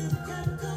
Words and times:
No 0.00 0.69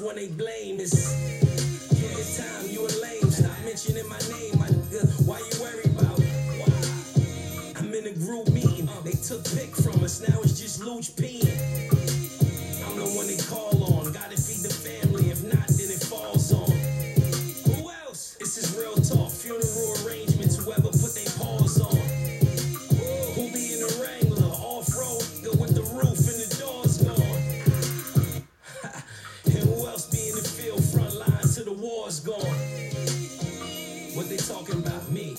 the 0.00 0.14
they 0.14 0.28
blame 0.28 0.80
is. 0.80 0.94
Yeah, 1.92 2.08
it's 2.18 2.38
time 2.38 2.70
you 2.70 2.80
a 2.80 2.90
lame. 3.02 3.30
Stop 3.30 3.52
mentioning 3.64 4.08
my 4.08 4.18
name. 4.30 4.54
I, 4.62 4.68
uh, 4.96 5.06
why 5.26 5.38
you 5.38 5.60
worry 5.60 5.84
about? 5.84 6.18
Why? 6.58 7.72
I'm 7.76 7.92
in 7.92 8.06
a 8.06 8.12
group 8.12 8.48
meeting. 8.50 8.88
They 9.04 9.12
took 9.12 9.44
pick 9.44 9.76
from 9.76 10.02
us. 10.02 10.26
Now 10.26 10.40
it's 10.40 10.58
just 10.58 10.80
Luch 10.80 11.12
peeing. 11.12 11.99
Talking 34.50 34.78
about? 34.78 35.08
Me. 35.08 35.29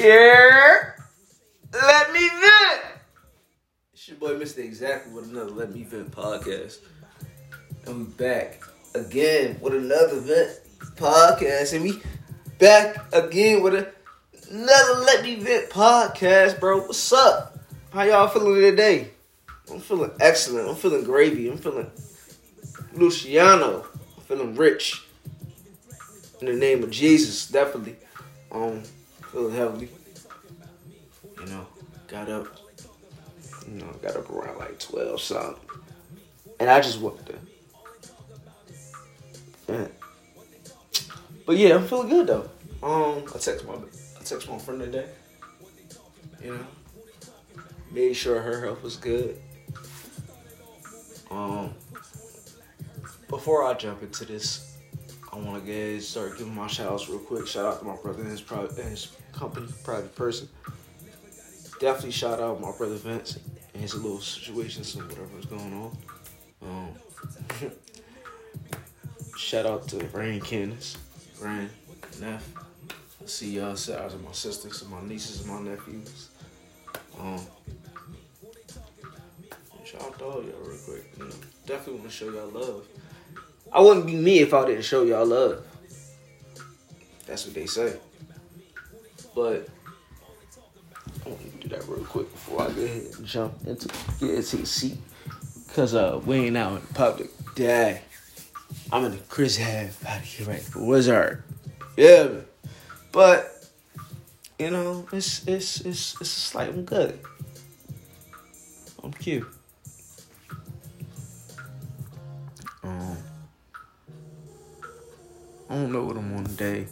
Yeah. 0.00 0.92
Let 1.74 2.12
me 2.14 2.26
vent. 2.26 2.82
It's 3.92 4.08
your 4.08 4.16
boy 4.16 4.30
Mr. 4.30 4.64
Exactly 4.64 5.12
with 5.12 5.28
another 5.28 5.50
Let 5.50 5.74
Me 5.74 5.82
Vent 5.82 6.10
podcast. 6.10 6.78
And 7.84 7.98
we 7.98 8.04
back 8.14 8.62
again 8.94 9.58
with 9.60 9.74
another 9.74 10.20
vent 10.20 10.58
podcast. 10.96 11.74
And 11.74 11.84
we 11.84 12.00
back 12.58 13.12
again 13.12 13.62
with 13.62 13.74
another 14.50 15.00
Let 15.00 15.22
Me 15.22 15.34
Vent 15.34 15.68
podcast, 15.68 16.58
bro. 16.60 16.80
What's 16.80 17.12
up? 17.12 17.58
How 17.92 18.04
y'all 18.04 18.28
feeling 18.28 18.58
today? 18.62 19.10
I'm 19.70 19.80
feeling 19.80 20.12
excellent. 20.18 20.66
I'm 20.66 20.76
feeling 20.76 21.04
gravy. 21.04 21.50
I'm 21.50 21.58
feeling 21.58 21.90
Luciano. 22.94 23.84
I'm 24.16 24.22
feeling 24.24 24.54
rich. 24.54 25.04
In 26.40 26.46
the 26.46 26.54
name 26.54 26.82
of 26.84 26.90
Jesus, 26.90 27.48
definitely. 27.48 27.96
Um, 28.50 28.82
feeling 29.30 29.54
heavily. 29.54 29.88
You 31.38 31.46
know, 31.46 31.66
got 32.08 32.28
up. 32.28 32.46
You 33.68 33.78
know, 33.78 33.86
got 34.02 34.16
up 34.16 34.30
around 34.30 34.58
like 34.58 34.78
twelve 34.78 35.20
something, 35.20 35.56
and 36.58 36.68
I 36.68 36.80
just 36.80 37.00
went 37.00 37.24
there. 37.26 37.38
Yeah. 39.68 39.86
But 41.46 41.56
yeah, 41.56 41.76
I'm 41.76 41.86
feeling 41.86 42.08
good 42.08 42.26
though. 42.26 42.50
Um, 42.82 43.24
I 43.34 43.38
text 43.38 43.66
my 43.66 43.74
I 43.74 44.24
text 44.24 44.48
my 44.48 44.58
friend 44.58 44.80
today. 44.80 45.08
You 46.42 46.54
know, 46.54 46.66
made 47.92 48.14
sure 48.14 48.40
her 48.40 48.64
health 48.64 48.82
was 48.82 48.96
good. 48.96 49.40
Um, 51.30 51.74
before 53.28 53.64
I 53.64 53.74
jump 53.74 54.02
into 54.02 54.24
this, 54.24 54.69
I 55.32 55.36
want 55.36 55.64
to 55.64 55.72
get 55.72 56.02
start 56.02 56.36
giving 56.38 56.54
my 56.54 56.66
shout 56.66 56.92
outs 56.92 57.08
real 57.08 57.20
quick. 57.20 57.46
Shout 57.46 57.64
out 57.64 57.78
to 57.78 57.84
my 57.84 57.96
brother 57.96 58.22
and 58.22 58.30
his 58.30 58.40
private 58.40 58.76
and 58.78 58.90
his 58.90 59.16
company, 59.32 59.68
private 59.84 60.14
person. 60.16 60.48
Definitely 61.78 62.10
shout 62.10 62.40
out 62.40 62.60
my 62.60 62.72
brother 62.76 62.96
Vince 62.96 63.38
and 63.72 63.82
his 63.82 63.94
little 63.94 64.20
situations 64.20 64.96
and 64.96 65.08
whatever's 65.08 65.46
going 65.46 65.72
on. 65.72 65.96
Um, 66.62 67.70
shout 69.36 69.66
out 69.66 69.86
to 69.88 69.98
Rain 70.08 70.40
Candace, 70.40 70.96
Rain, 71.40 71.70
Neff. 72.20 72.52
See 73.26 73.56
y'all. 73.56 73.76
Shout 73.76 74.00
out 74.00 74.10
to 74.10 74.18
my 74.18 74.32
sisters 74.32 74.82
and 74.82 74.90
my 74.90 75.00
nieces 75.02 75.42
and 75.46 75.50
my 75.50 75.70
nephews. 75.70 76.30
Um, 77.20 77.40
shout 79.84 80.02
out 80.02 80.18
to 80.18 80.24
all 80.24 80.42
y'all 80.42 80.60
real 80.64 80.78
quick. 80.84 81.12
You 81.16 81.24
know, 81.24 81.30
definitely 81.66 82.00
want 82.00 82.10
to 82.10 82.16
show 82.16 82.30
y'all 82.30 82.48
love. 82.48 82.86
I 83.72 83.80
wouldn't 83.80 84.06
be 84.06 84.14
me 84.14 84.40
if 84.40 84.52
I 84.52 84.66
didn't 84.66 84.84
show 84.84 85.02
y'all 85.02 85.26
love. 85.26 85.64
That's 87.26 87.46
what 87.46 87.54
they 87.54 87.66
say. 87.66 87.96
But 89.34 89.68
I 91.24 91.28
want 91.28 91.60
to 91.60 91.68
do 91.68 91.68
that 91.68 91.86
real 91.86 92.04
quick 92.04 92.30
before 92.32 92.62
I 92.62 92.70
go 92.70 92.82
ahead 92.82 93.02
and 93.16 93.26
jump 93.26 93.54
into 93.66 93.88
get 94.18 94.30
into 94.34 94.56
the 94.56 94.66
seat. 94.66 94.98
Cause 95.74 95.94
uh 95.94 96.20
we 96.24 96.36
ain't 96.46 96.56
out 96.56 96.72
in 96.72 96.80
public. 96.94 97.30
Dang. 97.54 98.00
I'm 98.92 99.04
in 99.04 99.12
the 99.12 99.18
Chris 99.28 99.56
half 99.56 100.00
to 100.00 100.38
get 100.38 100.46
ready 100.48 100.60
for 100.60 100.84
Wizard. 100.84 101.44
Yeah. 101.96 102.28
But 103.12 103.68
you 104.58 104.70
know, 104.70 105.06
it's 105.12 105.46
it's 105.46 105.80
it's 105.82 106.20
it's 106.20 106.54
like 106.54 106.68
I'm 106.68 106.84
good. 106.84 107.18
I'm 109.02 109.12
cute. 109.12 109.46
I 115.70 115.74
don't 115.74 115.92
know 115.92 116.02
what 116.02 116.16
I'm 116.16 116.36
on 116.36 116.44
today. 116.44 116.88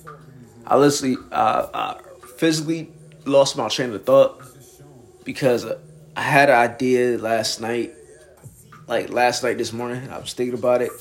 I 0.65 0.77
literally, 0.77 1.17
uh, 1.33 1.67
I 1.75 2.01
physically 2.37 2.93
lost 3.25 3.57
my 3.57 3.69
train 3.69 3.93
of 3.93 4.05
thought 4.05 4.41
because 5.25 5.67
I 6.17 6.21
had 6.21 6.49
an 6.49 6.55
idea 6.55 7.19
last 7.19 7.61
night. 7.61 7.95
Like 8.87 9.11
last 9.11 9.43
night, 9.43 9.59
this 9.59 9.73
morning, 9.73 10.09
I 10.09 10.19
was 10.19 10.33
thinking 10.33 10.57
about 10.57 10.81
it. 10.81 10.93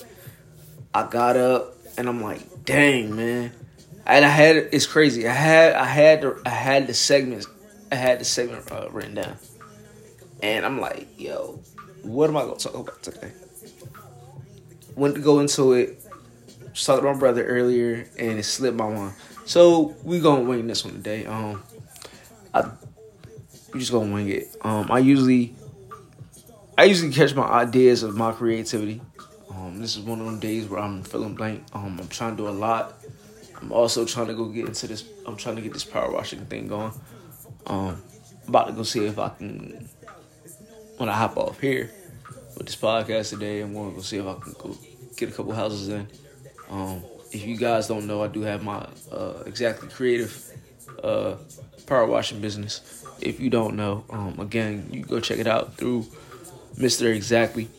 I 0.91 1.07
got 1.07 1.37
up 1.37 1.75
and 1.97 2.09
I'm 2.09 2.21
like, 2.21 2.66
dang, 2.66 3.16
man. 3.16 3.51
And 4.07 4.25
I 4.25 4.29
had 4.29 4.55
it's 4.55 4.87
crazy. 4.87 5.27
I 5.27 5.33
had 5.33 5.73
I 5.73 5.85
had 5.85 6.21
the, 6.21 6.41
I 6.45 6.49
had 6.49 6.87
the 6.87 6.93
segments 6.95 7.47
I 7.91 7.95
had 7.95 8.19
the 8.19 8.25
segment 8.25 8.69
uh, 8.71 8.89
written 8.91 9.16
down, 9.16 9.37
and 10.41 10.66
I'm 10.66 10.81
like, 10.81 11.07
yo, 11.19 11.59
what 12.01 12.29
am 12.29 12.37
I 12.37 12.41
gonna 12.41 12.55
talk 12.55 12.75
about 12.75 13.03
today? 13.03 13.31
Went 14.95 15.16
to 15.16 15.21
go 15.21 15.39
into 15.39 15.73
it. 15.73 16.03
Talking 16.85 17.05
to 17.05 17.13
my 17.13 17.19
brother 17.19 17.45
earlier, 17.45 18.07
and 18.19 18.39
it 18.39 18.43
slipped 18.43 18.77
my 18.77 18.88
mind. 18.88 19.13
So 19.45 19.95
we 20.03 20.19
gonna 20.19 20.43
wing 20.43 20.67
this 20.67 20.85
one 20.85 20.93
today. 20.93 21.25
Um, 21.25 21.63
I 22.53 22.69
we 23.73 23.79
just 23.79 23.91
gonna 23.91 24.13
wing 24.13 24.29
it. 24.29 24.55
Um, 24.61 24.87
I 24.91 24.99
usually 24.99 25.55
I 26.77 26.83
usually 26.83 27.11
catch 27.11 27.33
my 27.33 27.47
ideas 27.47 28.03
of 28.03 28.16
my 28.16 28.31
creativity. 28.31 29.01
Um, 29.49 29.79
this 29.81 29.95
is 29.95 30.03
one 30.03 30.19
of 30.19 30.25
them 30.28 30.40
days 30.40 30.67
where 30.67 30.79
I'm 30.79 31.03
feeling 31.03 31.34
blank. 31.34 31.63
Um, 31.73 31.97
I'm 31.99 32.07
trying 32.07 32.37
to 32.37 32.43
do 32.43 32.47
a 32.47 32.52
lot. 32.52 32.93
I'm 33.59 33.72
also 33.72 34.05
trying 34.05 34.28
to 34.28 34.35
go 34.35 34.46
get 34.46 34.67
into 34.67 34.87
this. 34.87 35.03
I'm 35.25 35.35
trying 35.35 35.55
to 35.55 35.61
get 35.61 35.73
this 35.73 35.84
power 35.84 36.11
washing 36.11 36.46
thing 36.46 36.67
going. 36.67 36.93
Um, 37.66 38.02
about 38.47 38.67
to 38.67 38.73
go 38.73 38.84
see 38.84 39.05
if 39.05 39.17
I 39.17 39.29
can 39.29 39.90
when 40.97 41.09
I 41.09 41.13
hop 41.13 41.37
off 41.37 41.59
here 41.59 41.91
with 42.55 42.67
this 42.67 42.75
podcast 42.75 43.31
today. 43.31 43.61
I'm 43.61 43.73
to 43.73 43.96
go 43.96 44.02
see 44.02 44.17
if 44.17 44.28
I 44.28 44.35
can 44.35 44.53
go 44.53 44.78
get 45.16 45.29
a 45.29 45.31
couple 45.31 45.53
houses 45.53 45.90
in. 45.90 46.07
Um, 46.69 47.03
if 47.31 47.46
you 47.46 47.58
guys 47.58 47.87
don't 47.87 48.08
know, 48.08 48.23
I 48.23 48.28
do 48.28 48.41
have 48.41 48.64
my 48.64 48.87
uh, 49.11 49.43
exactly 49.46 49.90
creative 49.90 50.52
uh, 51.03 51.35
power 51.85 52.05
washing 52.05 52.41
business. 52.41 53.05
If 53.22 53.40
you 53.40 53.49
don't 53.49 53.75
know, 53.75 54.05
um, 54.09 54.40
again, 54.40 54.90
you 54.91 55.03
go 55.03 55.19
check 55.19 55.40
it 55.40 55.47
out 55.47 55.75
through 55.75 56.05
Mr. 56.78 57.14
Exactly. 57.14 57.69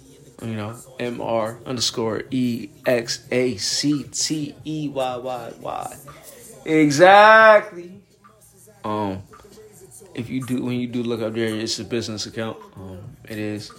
You 0.42 0.54
know, 0.54 0.76
M 1.00 1.20
R 1.20 1.58
underscore 1.66 2.22
E 2.30 2.68
X 2.86 3.26
A 3.32 3.56
C 3.56 4.04
T 4.04 4.54
E 4.64 4.88
Y 4.88 5.16
Y 5.16 5.52
Y. 5.60 5.96
Exactly. 6.64 8.00
Um, 8.84 9.22
if 10.14 10.28
you 10.28 10.44
do 10.44 10.62
when 10.62 10.78
you 10.78 10.86
do 10.86 11.02
look 11.02 11.22
up 11.22 11.34
there, 11.34 11.46
it's 11.46 11.78
a 11.78 11.84
business 11.84 12.26
account. 12.26 12.56
Um, 12.76 13.00
it 13.28 13.38
is. 13.38 13.72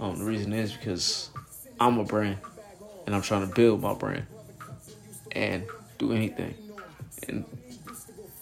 Um, 0.00 0.18
the 0.18 0.24
reason 0.24 0.52
is 0.52 0.72
because 0.72 1.30
I'm 1.80 1.98
a 1.98 2.04
brand, 2.04 2.38
and 3.06 3.14
I'm 3.14 3.22
trying 3.22 3.48
to 3.48 3.54
build 3.54 3.80
my 3.80 3.94
brand, 3.94 4.26
and 5.32 5.64
do 5.98 6.12
anything, 6.12 6.54
and 7.28 7.44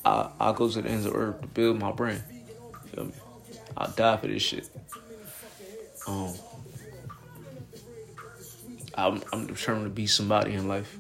I 0.05 0.31
I 0.41 0.53
go 0.53 0.69
to 0.69 0.83
the 0.83 0.89
ends 0.89 1.07
of 1.07 1.15
earth 1.15 1.41
to 1.43 1.47
build 1.47 1.79
my 1.79 1.93
brand. 1.93 2.23
Feel 2.95 3.05
me? 3.05 3.13
I'll 3.77 3.91
die 3.91 4.17
for 4.17 4.27
this 4.27 4.43
shit. 4.43 4.69
Um, 6.07 6.33
I'm 8.95 9.23
I'm 9.33 9.47
determined 9.47 9.87
to 9.87 9.91
be 9.91 10.07
somebody 10.07 10.55
in 10.55 10.69
life. 10.69 10.97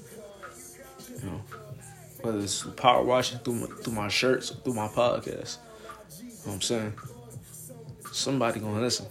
You 1.22 1.30
know, 1.30 1.40
whether 2.22 2.38
it's 2.38 2.62
power 2.76 3.02
washing 3.02 3.38
through 3.38 3.54
my, 3.54 3.66
through 3.66 3.92
my 3.92 4.08
shirts, 4.08 4.50
through 4.50 4.74
my 4.74 4.88
podcast. 4.88 5.58
You 6.18 6.24
know 6.26 6.34
what 6.44 6.54
I'm 6.54 6.60
saying? 6.60 6.92
Somebody 8.12 8.60
gonna 8.60 8.80
listen. 8.80 9.06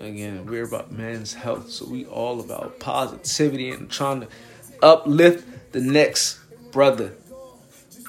Again, 0.00 0.46
we're 0.46 0.64
about 0.64 0.90
men's 0.90 1.34
health, 1.34 1.70
so 1.70 1.84
we 1.84 2.06
all 2.06 2.40
about 2.40 2.80
positivity 2.80 3.70
and 3.70 3.90
trying 3.90 4.22
to 4.22 4.28
uplift 4.82 5.72
the 5.72 5.80
next 5.80 6.38
brother 6.72 7.12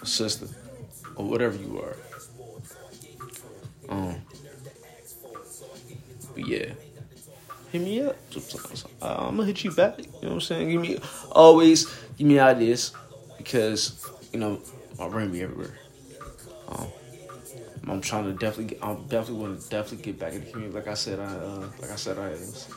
or 0.02 0.06
sister 0.06 0.48
or 1.18 1.26
whatever 1.26 1.58
you 1.58 1.82
are. 1.82 1.98
Um, 3.90 4.16
but 6.34 6.48
yeah, 6.48 6.72
hit 7.74 7.82
me 7.82 8.02
up. 8.04 8.16
I'm 9.02 9.36
gonna 9.36 9.46
hit 9.46 9.66
you 9.66 9.72
back. 9.72 10.00
You 10.00 10.06
know 10.06 10.12
what 10.22 10.32
I'm 10.32 10.42
saying? 10.42 10.70
Give 10.70 10.82
me 10.82 10.98
always 11.32 11.94
give 12.18 12.26
me 12.26 12.40
ideas 12.40 12.94
because 13.38 14.10
you 14.32 14.40
know 14.40 14.62
my 14.98 15.10
brain 15.10 15.30
be 15.30 15.42
everywhere. 15.42 15.78
Um, 16.70 16.88
I'm 17.88 18.02
trying 18.02 18.26
to 18.26 18.34
definitely 18.34 18.76
get. 18.76 18.84
I'm 18.84 19.04
definitely 19.08 19.44
want 19.44 19.62
to 19.62 19.70
definitely 19.70 20.06
get 20.06 20.20
back 20.20 20.34
in 20.34 20.46
the 20.46 20.52
community. 20.52 20.76
Like 20.76 20.88
I 20.88 20.94
said, 20.94 21.20
I 21.20 21.26
uh, 21.26 21.68
like 21.80 21.92
I 21.92 21.96
said, 21.96 22.18
I 22.18 22.30
was. 22.30 22.70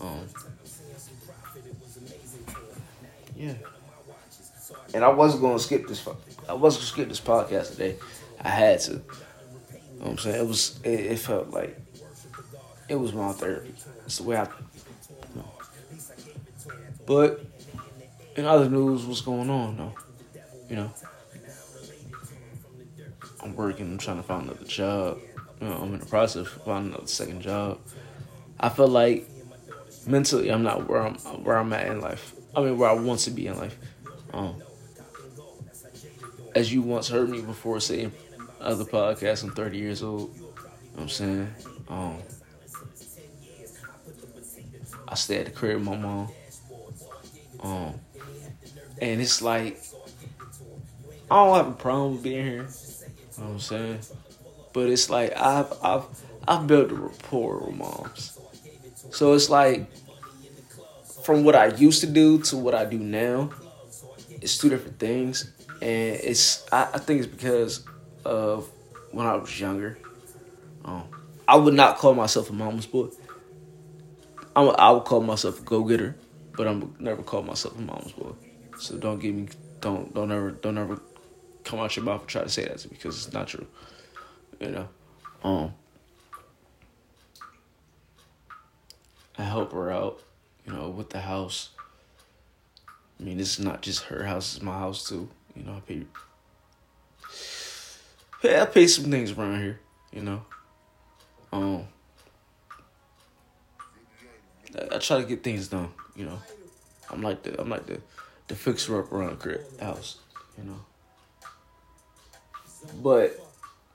Um, 0.00 0.26
yeah. 3.34 3.54
And 4.94 5.04
I 5.04 5.08
wasn't 5.08 5.42
gonna 5.42 5.58
skip 5.58 5.86
this. 5.86 6.06
I 6.48 6.52
wasn't 6.52 6.82
gonna 6.82 6.92
skip 6.92 7.08
this 7.08 7.20
podcast 7.20 7.72
today. 7.72 7.96
I 8.40 8.48
had 8.50 8.80
to. 8.80 8.92
You 8.92 9.00
know 10.00 10.06
I'm 10.06 10.18
saying? 10.18 10.36
It 10.36 10.46
was. 10.46 10.80
It, 10.84 11.00
it 11.00 11.18
felt 11.18 11.50
like. 11.50 11.78
It 12.88 12.94
was 12.94 13.12
my 13.12 13.32
therapy. 13.32 13.74
It's 14.04 14.18
the 14.18 14.24
way 14.24 14.36
I. 14.36 14.44
You 14.44 15.36
know. 15.36 15.52
But 17.06 17.44
in 18.36 18.44
other 18.44 18.68
news, 18.68 19.04
what's 19.06 19.22
going 19.22 19.48
on 19.48 19.76
though? 19.78 19.94
You 20.68 20.76
know. 20.76 20.92
I'm 23.42 23.54
working. 23.56 23.86
I'm 23.92 23.98
trying 23.98 24.18
to 24.18 24.22
find 24.22 24.44
another 24.44 24.64
job. 24.64 25.18
You 25.60 25.68
know, 25.68 25.76
I'm 25.76 25.94
in 25.94 26.00
the 26.00 26.06
process 26.06 26.46
of 26.46 26.48
finding 26.64 26.92
another 26.92 27.06
second 27.06 27.40
job. 27.40 27.78
I 28.58 28.68
feel 28.68 28.88
like 28.88 29.28
mentally, 30.06 30.50
I'm 30.50 30.62
not 30.62 30.88
where 30.88 31.02
I'm 31.02 31.14
where 31.44 31.56
I'm 31.58 31.72
at 31.72 31.86
in 31.86 32.00
life. 32.00 32.34
I 32.54 32.62
mean, 32.62 32.78
where 32.78 32.90
I 32.90 32.94
want 32.94 33.20
to 33.20 33.30
be 33.30 33.46
in 33.46 33.58
life. 33.58 33.76
Um, 34.32 34.62
as 36.54 36.72
you 36.72 36.80
once 36.82 37.08
heard 37.08 37.28
me 37.28 37.42
before 37.42 37.80
saying 37.80 38.12
other 38.60 38.84
podcasts, 38.84 39.44
I'm 39.44 39.50
30 39.50 39.76
years 39.76 40.02
old. 40.02 40.34
You 40.34 40.40
know 40.40 40.48
what 40.94 41.02
I'm 41.02 41.08
saying? 41.08 41.54
Um, 41.88 42.16
I 45.06 45.14
stay 45.14 45.38
at 45.38 45.46
the 45.46 45.52
crib 45.52 45.76
with 45.76 45.84
my 45.84 45.96
mom. 45.96 46.28
Um, 47.60 48.00
and 49.00 49.20
it's 49.20 49.42
like, 49.42 49.82
I 51.30 51.44
don't 51.44 51.56
have 51.56 51.68
a 51.68 51.72
problem 51.72 52.12
with 52.12 52.22
being 52.22 52.44
here. 52.44 52.68
You 53.36 53.42
know 53.42 53.48
what 53.48 53.54
I'm 53.54 53.60
saying? 53.60 53.98
But 54.72 54.88
it's 54.88 55.10
like 55.10 55.36
I've 55.36 55.72
I've 55.82 56.04
I've 56.48 56.66
built 56.66 56.90
a 56.90 56.94
rapport 56.94 57.58
with 57.58 57.76
moms. 57.76 58.38
So 59.10 59.34
it's 59.34 59.50
like 59.50 59.90
from 61.22 61.44
what 61.44 61.54
I 61.54 61.66
used 61.66 62.00
to 62.00 62.06
do 62.06 62.38
to 62.42 62.56
what 62.56 62.74
I 62.74 62.84
do 62.84 62.98
now, 62.98 63.50
it's 64.30 64.56
two 64.58 64.68
different 64.68 64.98
things. 64.98 65.52
And 65.82 66.20
it's 66.22 66.64
I, 66.72 66.88
I 66.94 66.98
think 66.98 67.24
it's 67.24 67.26
because 67.26 67.84
of 68.24 68.68
when 69.10 69.26
I 69.26 69.36
was 69.36 69.60
younger. 69.60 69.98
Um, 70.84 71.04
I 71.48 71.56
would 71.56 71.74
not 71.74 71.98
call 71.98 72.14
myself 72.14 72.50
a 72.50 72.52
mama's 72.52 72.86
boy. 72.86 73.08
I'm 74.54 74.68
a, 74.68 74.70
I 74.70 74.90
would 74.90 75.04
call 75.04 75.20
myself 75.20 75.60
a 75.60 75.62
go 75.64 75.84
getter, 75.84 76.16
but 76.56 76.66
I'm 76.66 76.94
never 76.98 77.22
call 77.22 77.42
myself 77.42 77.78
a 77.78 77.82
mama's 77.82 78.12
boy. 78.12 78.32
So 78.78 78.96
don't 78.96 79.18
give 79.18 79.34
me 79.34 79.48
don't 79.80 80.14
don't 80.14 80.32
ever 80.32 80.52
don't 80.52 80.78
ever 80.78 81.00
come 81.66 81.80
out 81.80 81.96
your 81.96 82.04
mouth 82.04 82.20
and 82.20 82.28
try 82.28 82.42
to 82.42 82.48
say 82.48 82.64
that 82.64 82.78
to 82.78 82.88
me 82.88 82.96
because 82.96 83.26
it's 83.26 83.34
not 83.34 83.48
true. 83.48 83.66
You 84.60 84.70
know, 84.70 84.88
um, 85.42 85.74
I 89.36 89.42
help 89.42 89.72
her 89.72 89.90
out. 89.90 90.22
You 90.66 90.72
know, 90.72 90.88
with 90.88 91.10
the 91.10 91.20
house. 91.20 91.70
I 93.20 93.22
mean, 93.22 93.38
this 93.38 93.58
is 93.58 93.64
not 93.64 93.82
just 93.82 94.04
her 94.04 94.24
house; 94.24 94.54
it's 94.54 94.62
my 94.62 94.78
house 94.78 95.08
too. 95.08 95.28
You 95.54 95.64
know, 95.64 95.74
I 95.74 95.80
pay. 95.80 96.02
Yeah, 98.42 98.62
I 98.62 98.66
pay 98.66 98.86
some 98.86 99.10
things 99.10 99.32
around 99.32 99.60
here. 99.60 99.80
You 100.12 100.22
know, 100.22 100.42
um, 101.52 101.84
I, 104.74 104.96
I 104.96 104.98
try 104.98 105.20
to 105.20 105.24
get 105.24 105.44
things 105.44 105.68
done. 105.68 105.90
You 106.16 106.26
know, 106.26 106.40
I'm 107.10 107.22
like 107.22 107.42
the 107.42 107.60
I'm 107.60 107.68
like 107.68 107.86
the 107.86 108.00
the 108.48 108.56
fixer 108.56 108.98
up 109.00 109.12
around 109.12 109.40
the 109.40 109.84
house. 109.84 110.18
You 110.58 110.64
know, 110.64 110.80
but 113.02 113.40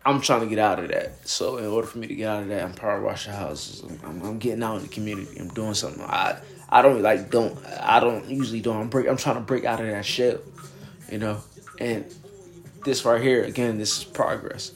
I'm 0.06 0.22
trying 0.22 0.42
to 0.42 0.48
get 0.48 0.60
out 0.60 0.80
of 0.80 0.90
that. 0.90 1.28
So 1.28 1.58
in 1.58 1.66
order 1.66 1.88
for 1.88 2.00
me 2.00 2.08
to 2.08 2.16
get 2.16 2.28
out 2.28 2.44
of 2.44 2.50
that, 2.50 2.64
I'm 2.64 2.74
power 2.74 3.02
washing 3.02 3.34
houses. 3.34 3.84
I'm, 4.04 4.22
I'm 4.24 4.40
getting 4.40 4.64
out 4.64 4.78
in 4.78 4.84
the 4.84 4.88
community. 4.88 5.40
I'm 5.40 5.50
doing 5.50 5.74
something. 5.74 6.02
I 6.04 6.40
I 6.70 6.82
don't 6.82 7.02
like 7.02 7.30
don't 7.30 7.58
I 7.80 8.00
don't 8.00 8.28
usually 8.28 8.62
do. 8.62 8.72
I'm 8.72 8.90
break. 8.90 9.08
I'm 9.08 9.18
trying 9.18 9.36
to 9.36 9.42
break 9.42 9.66
out 9.66 9.80
of 9.80 9.88
that 9.88 10.06
shell, 10.06 10.40
you 11.12 11.20
know. 11.20 11.42
And 11.80 12.06
this 12.84 13.06
right 13.06 13.22
here 13.22 13.44
again, 13.44 13.78
this 13.78 14.00
is 14.00 14.04
progress. 14.04 14.72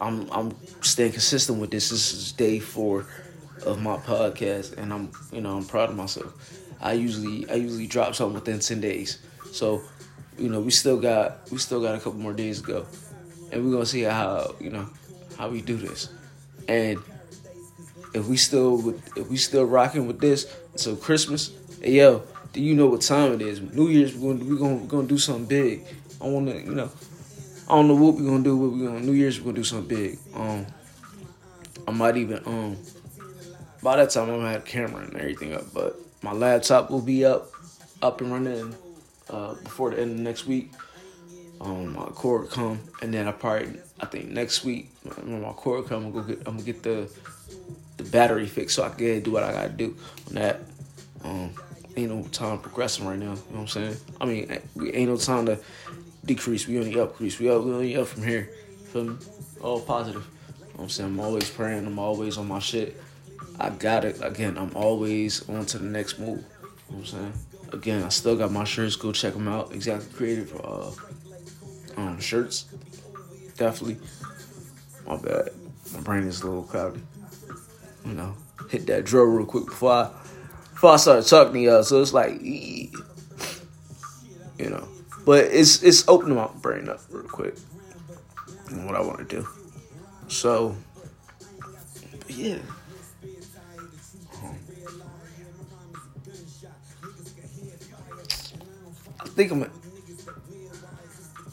I'm 0.00 0.28
I'm 0.32 0.56
staying 0.80 1.12
consistent 1.12 1.60
with 1.60 1.70
this. 1.70 1.90
This 1.90 2.12
is 2.12 2.32
day 2.32 2.58
four 2.58 3.06
of 3.64 3.80
my 3.80 3.96
podcast, 3.98 4.76
and 4.76 4.92
I'm 4.92 5.12
you 5.32 5.40
know 5.40 5.56
I'm 5.56 5.64
proud 5.66 5.90
of 5.90 5.96
myself. 5.96 6.34
I 6.80 6.94
usually 6.94 7.48
I 7.48 7.54
usually 7.54 7.86
drop 7.86 8.14
something 8.16 8.34
within 8.34 8.58
ten 8.58 8.80
days. 8.80 9.18
So, 9.52 9.82
you 10.36 10.48
know, 10.48 10.60
we 10.60 10.72
still 10.72 10.98
got 10.98 11.50
we 11.52 11.58
still 11.58 11.80
got 11.80 11.94
a 11.94 11.98
couple 11.98 12.18
more 12.18 12.32
days 12.32 12.60
to 12.60 12.66
go 12.66 12.86
and 13.54 13.64
we're 13.64 13.72
gonna 13.72 13.86
see 13.86 14.02
how 14.02 14.54
you 14.60 14.70
know 14.70 14.86
how 15.38 15.48
we 15.48 15.62
do 15.62 15.76
this. 15.76 16.10
And 16.68 16.98
if 18.12 18.26
we 18.26 18.36
still 18.36 18.90
if 19.16 19.30
we 19.30 19.36
still 19.36 19.64
rocking 19.64 20.06
with 20.06 20.20
this 20.20 20.52
until 20.72 20.96
Christmas, 20.96 21.52
hey 21.80 21.92
yo, 21.92 22.22
do 22.52 22.60
you 22.60 22.74
know 22.74 22.88
what 22.88 23.00
time 23.00 23.32
it 23.32 23.42
is? 23.42 23.60
New 23.60 23.88
Year's 23.88 24.14
we're 24.16 24.34
gonna 24.34 24.44
we're 24.44 24.58
gonna, 24.58 24.74
we're 24.76 24.86
gonna 24.88 25.08
do 25.08 25.18
something 25.18 25.46
big. 25.46 25.84
I 26.20 26.26
wanna 26.26 26.54
you 26.56 26.74
know 26.74 26.90
I 27.68 27.76
don't 27.76 27.88
know 27.88 27.94
what 27.94 28.16
we're 28.16 28.28
gonna 28.28 28.42
do. 28.42 28.56
What 28.56 28.72
we 28.72 28.84
gonna 28.84 29.00
New 29.00 29.12
Year's 29.12 29.40
we're 29.40 29.52
gonna 29.52 29.56
do 29.56 29.64
something 29.64 29.96
big. 29.96 30.18
Um, 30.34 30.66
I 31.86 31.92
might 31.92 32.16
even 32.16 32.42
um 32.46 32.76
by 33.82 33.96
that 33.96 34.10
time 34.10 34.30
I'm 34.30 34.38
gonna 34.38 34.50
have 34.50 34.64
camera 34.64 35.04
and 35.04 35.16
everything 35.16 35.54
up, 35.54 35.72
but 35.72 35.96
my 36.22 36.32
laptop 36.32 36.90
will 36.90 37.02
be 37.02 37.24
up 37.24 37.52
up 38.02 38.20
and 38.20 38.32
running 38.32 38.74
uh, 39.30 39.54
before 39.54 39.90
the 39.90 40.00
end 40.00 40.12
of 40.12 40.18
next 40.18 40.46
week 40.46 40.72
um, 41.64 41.94
my 41.94 42.04
cord 42.04 42.50
come, 42.50 42.78
and 43.00 43.12
then 43.12 43.26
I 43.26 43.32
probably 43.32 43.80
I 43.98 44.06
think 44.06 44.28
next 44.28 44.64
week 44.64 44.90
when 45.22 45.40
my 45.42 45.52
cord 45.52 45.86
come, 45.86 46.06
I'm 46.06 46.12
gonna 46.12 46.26
get 46.26 46.38
I'm 46.40 46.54
gonna 46.56 46.62
get 46.62 46.82
the 46.82 47.10
the 47.96 48.04
battery 48.04 48.46
fixed 48.46 48.76
so 48.76 48.84
I 48.84 48.90
can 48.90 49.20
do 49.22 49.30
what 49.30 49.42
I 49.42 49.52
gotta 49.52 49.70
do 49.70 49.96
on 50.28 50.34
that. 50.34 50.60
Um, 51.24 51.50
ain't 51.96 52.10
no 52.10 52.22
time 52.28 52.58
progressing 52.58 53.06
right 53.06 53.18
now. 53.18 53.24
You 53.24 53.30
know 53.30 53.36
what 53.36 53.60
I'm 53.60 53.68
saying? 53.68 53.96
I 54.20 54.26
mean, 54.26 54.58
we 54.74 54.92
ain't 54.92 55.10
no 55.10 55.16
time 55.16 55.46
to 55.46 55.58
decrease. 56.24 56.66
We 56.66 56.78
only 56.78 56.98
increase. 56.98 57.38
We, 57.38 57.46
we 57.46 57.52
only 57.52 57.96
up 57.96 58.08
from 58.08 58.24
here. 58.24 58.50
Feel 58.92 59.04
me? 59.04 59.16
All 59.62 59.80
positive. 59.80 60.26
You 60.58 60.64
know 60.64 60.70
what 60.74 60.82
I'm 60.84 60.88
saying? 60.90 61.10
I'm 61.10 61.20
always 61.20 61.48
praying. 61.48 61.86
I'm 61.86 61.98
always 61.98 62.36
on 62.36 62.48
my 62.48 62.58
shit. 62.58 63.00
I 63.58 63.70
got 63.70 64.04
it. 64.04 64.18
Again, 64.22 64.58
I'm 64.58 64.74
always 64.76 65.48
on 65.48 65.64
to 65.66 65.78
the 65.78 65.84
next 65.86 66.18
move. 66.18 66.28
You 66.28 66.34
know 66.34 66.40
what 66.88 66.98
I'm 66.98 67.04
saying? 67.06 67.32
Again, 67.72 68.02
I 68.02 68.08
still 68.08 68.36
got 68.36 68.52
my 68.52 68.64
shirts. 68.64 68.96
Go 68.96 69.12
check 69.12 69.32
them 69.32 69.48
out. 69.48 69.72
Exactly 69.72 70.12
Creative. 70.12 70.60
Uh, 70.62 70.90
um, 71.96 72.20
shirts. 72.20 72.66
Definitely. 73.56 73.98
My 75.06 75.16
bad. 75.16 75.50
My 75.92 76.00
brain 76.00 76.24
is 76.24 76.42
a 76.42 76.46
little 76.46 76.62
cloudy. 76.64 77.00
You 78.04 78.14
know, 78.14 78.34
hit 78.70 78.86
that 78.86 79.04
drill 79.04 79.24
real 79.24 79.46
quick 79.46 79.66
before 79.66 79.92
I 79.92 80.10
before 80.72 80.90
I 80.92 80.96
started 80.96 81.26
talking 81.28 81.54
to 81.54 81.60
y'all. 81.60 81.82
So 81.82 82.02
it's 82.02 82.12
like, 82.12 82.42
you 82.42 82.90
know, 84.58 84.88
but 85.24 85.44
it's 85.44 85.82
it's 85.82 86.06
opening 86.08 86.36
my 86.36 86.48
brain 86.60 86.88
up 86.88 87.00
real 87.10 87.24
quick. 87.24 87.54
And 88.70 88.86
what 88.86 88.94
I 88.96 89.00
want 89.00 89.18
to 89.18 89.24
do. 89.24 89.46
So, 90.28 90.74
yeah. 92.28 92.58
I 99.20 99.28
think 99.28 99.52
I'm 99.52 99.70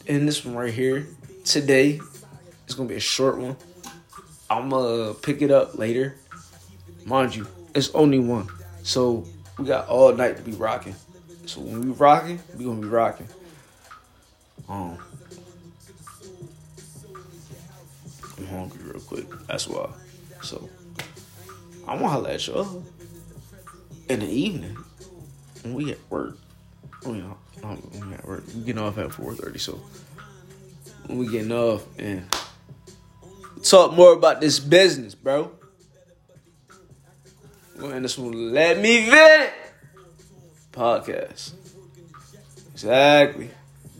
in 0.06 0.26
this 0.26 0.44
one 0.44 0.54
right 0.54 0.72
here 0.72 1.06
today. 1.44 2.00
It's 2.64 2.74
gonna 2.74 2.88
be 2.88 2.96
a 2.96 3.00
short 3.00 3.38
one. 3.38 3.56
I'm 4.48 4.68
gonna 4.68 5.14
pick 5.14 5.42
it 5.42 5.50
up 5.50 5.78
later. 5.78 6.16
Mind 7.04 7.34
you, 7.34 7.46
it's 7.74 7.90
only 7.94 8.18
one. 8.18 8.48
So 8.82 9.24
we 9.58 9.64
got 9.64 9.88
all 9.88 10.12
night 10.14 10.36
to 10.36 10.42
be 10.42 10.52
rocking. 10.52 10.94
So 11.46 11.60
when 11.60 11.80
we 11.80 11.90
rocking, 11.90 12.40
we 12.56 12.64
gonna 12.64 12.80
be 12.80 12.88
rocking. 12.88 13.28
Um, 14.68 14.98
I'm 18.38 18.46
hungry 18.46 18.84
real 18.84 19.00
quick. 19.00 19.26
That's 19.46 19.68
why. 19.68 19.90
So 20.42 20.68
I'm 21.86 21.98
gonna 21.98 22.08
holla 22.08 22.32
at 22.32 22.46
y'all 22.46 22.84
in 24.08 24.20
the 24.20 24.28
evening 24.28 24.76
when 25.62 25.74
we 25.74 25.92
at 25.92 25.98
work. 26.10 26.36
Oh, 27.04 27.14
work. 28.24 28.44
We 28.54 28.62
getting 28.62 28.82
off 28.82 28.98
at 28.98 29.10
4:30. 29.10 29.58
So 29.58 29.80
we 31.08 31.28
getting 31.28 31.52
off 31.52 31.84
and 31.98 32.24
talk 33.62 33.92
more 33.92 34.12
about 34.12 34.40
this 34.40 34.58
business, 34.58 35.14
bro. 35.14 35.50
We're 37.78 38.00
this 38.00 38.16
one. 38.18 38.52
Let 38.52 38.78
me 38.78 39.08
vent 39.10 39.52
podcast. 40.72 41.52
Exactly. 42.72 43.50